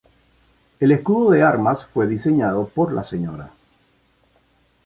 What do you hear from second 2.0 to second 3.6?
diseñado por la Sra.